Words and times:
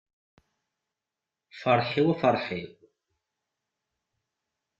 Ferḥ-iw 1.59 2.07
a 2.13 2.15
ferḥ-iw. 2.21 2.71